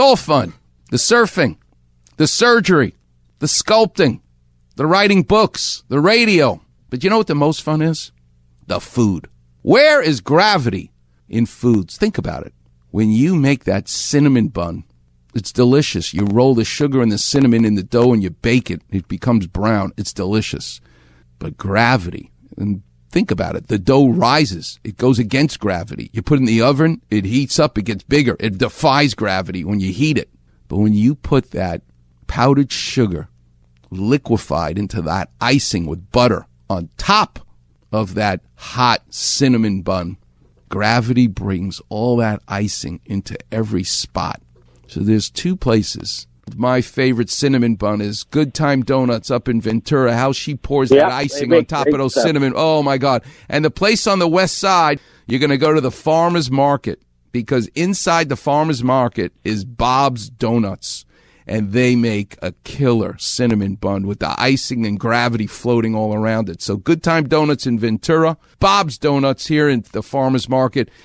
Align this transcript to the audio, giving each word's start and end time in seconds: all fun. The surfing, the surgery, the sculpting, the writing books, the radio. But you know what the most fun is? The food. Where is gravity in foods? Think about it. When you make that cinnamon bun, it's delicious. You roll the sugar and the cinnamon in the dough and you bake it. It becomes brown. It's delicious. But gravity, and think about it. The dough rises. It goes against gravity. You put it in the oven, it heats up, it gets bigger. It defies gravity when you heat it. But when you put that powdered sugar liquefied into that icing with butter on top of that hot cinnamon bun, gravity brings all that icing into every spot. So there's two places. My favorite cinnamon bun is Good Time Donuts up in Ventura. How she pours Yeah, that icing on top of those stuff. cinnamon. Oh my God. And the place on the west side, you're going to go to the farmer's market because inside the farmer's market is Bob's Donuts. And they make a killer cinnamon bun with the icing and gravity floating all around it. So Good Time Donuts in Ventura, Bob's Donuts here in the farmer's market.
all 0.00 0.16
fun. 0.16 0.54
The 0.90 0.96
surfing, 0.96 1.56
the 2.16 2.26
surgery, 2.26 2.94
the 3.38 3.46
sculpting, 3.46 4.20
the 4.76 4.86
writing 4.86 5.22
books, 5.22 5.84
the 5.88 6.00
radio. 6.00 6.60
But 6.88 7.04
you 7.04 7.10
know 7.10 7.18
what 7.18 7.28
the 7.28 7.34
most 7.34 7.62
fun 7.62 7.82
is? 7.82 8.12
The 8.66 8.80
food. 8.80 9.28
Where 9.62 10.02
is 10.02 10.20
gravity 10.20 10.90
in 11.28 11.46
foods? 11.46 11.96
Think 11.96 12.18
about 12.18 12.46
it. 12.46 12.54
When 12.90 13.10
you 13.10 13.36
make 13.36 13.64
that 13.64 13.88
cinnamon 13.88 14.48
bun, 14.48 14.84
it's 15.34 15.52
delicious. 15.52 16.12
You 16.12 16.24
roll 16.24 16.54
the 16.54 16.64
sugar 16.64 17.02
and 17.02 17.12
the 17.12 17.18
cinnamon 17.18 17.64
in 17.64 17.76
the 17.76 17.82
dough 17.82 18.12
and 18.12 18.22
you 18.22 18.30
bake 18.30 18.70
it. 18.70 18.82
It 18.90 19.06
becomes 19.06 19.46
brown. 19.46 19.92
It's 19.96 20.12
delicious. 20.12 20.80
But 21.38 21.56
gravity, 21.56 22.32
and 22.56 22.82
think 23.10 23.30
about 23.30 23.56
it. 23.56 23.68
The 23.68 23.78
dough 23.78 24.08
rises. 24.08 24.78
It 24.84 24.96
goes 24.96 25.18
against 25.18 25.60
gravity. 25.60 26.10
You 26.12 26.22
put 26.22 26.38
it 26.38 26.42
in 26.42 26.46
the 26.46 26.62
oven, 26.62 27.02
it 27.10 27.24
heats 27.24 27.58
up, 27.58 27.76
it 27.76 27.82
gets 27.82 28.04
bigger. 28.04 28.36
It 28.40 28.58
defies 28.58 29.14
gravity 29.14 29.64
when 29.64 29.80
you 29.80 29.92
heat 29.92 30.16
it. 30.16 30.30
But 30.68 30.78
when 30.78 30.94
you 30.94 31.14
put 31.14 31.50
that 31.50 31.82
powdered 32.26 32.70
sugar 32.70 33.28
liquefied 33.90 34.78
into 34.78 35.02
that 35.02 35.30
icing 35.40 35.86
with 35.86 36.12
butter 36.12 36.46
on 36.68 36.88
top 36.96 37.40
of 37.92 38.14
that 38.14 38.40
hot 38.54 39.02
cinnamon 39.10 39.82
bun, 39.82 40.16
gravity 40.68 41.26
brings 41.26 41.80
all 41.88 42.16
that 42.16 42.40
icing 42.46 43.00
into 43.04 43.36
every 43.50 43.82
spot. 43.82 44.40
So 44.86 45.00
there's 45.00 45.28
two 45.28 45.56
places. 45.56 46.26
My 46.56 46.80
favorite 46.80 47.30
cinnamon 47.30 47.74
bun 47.76 48.00
is 48.00 48.22
Good 48.24 48.54
Time 48.54 48.82
Donuts 48.82 49.30
up 49.30 49.48
in 49.48 49.60
Ventura. 49.60 50.14
How 50.16 50.32
she 50.32 50.54
pours 50.54 50.90
Yeah, 50.90 51.08
that 51.08 51.12
icing 51.12 51.52
on 51.52 51.64
top 51.64 51.86
of 51.88 51.98
those 51.98 52.12
stuff. 52.12 52.24
cinnamon. 52.24 52.52
Oh 52.56 52.82
my 52.82 52.98
God. 52.98 53.22
And 53.48 53.64
the 53.64 53.70
place 53.70 54.06
on 54.06 54.18
the 54.18 54.28
west 54.28 54.58
side, 54.58 55.00
you're 55.26 55.40
going 55.40 55.50
to 55.50 55.58
go 55.58 55.72
to 55.72 55.80
the 55.80 55.90
farmer's 55.90 56.50
market 56.50 57.00
because 57.32 57.68
inside 57.68 58.28
the 58.28 58.36
farmer's 58.36 58.82
market 58.84 59.32
is 59.44 59.64
Bob's 59.64 60.28
Donuts. 60.30 61.04
And 61.46 61.72
they 61.72 61.96
make 61.96 62.36
a 62.42 62.52
killer 62.62 63.16
cinnamon 63.18 63.74
bun 63.74 64.06
with 64.06 64.20
the 64.20 64.40
icing 64.40 64.86
and 64.86 65.00
gravity 65.00 65.48
floating 65.48 65.96
all 65.96 66.14
around 66.14 66.48
it. 66.48 66.62
So 66.62 66.76
Good 66.76 67.02
Time 67.02 67.26
Donuts 67.26 67.66
in 67.66 67.76
Ventura, 67.76 68.36
Bob's 68.60 68.98
Donuts 68.98 69.48
here 69.48 69.68
in 69.68 69.84
the 69.90 70.02
farmer's 70.02 70.48
market. 70.48 70.90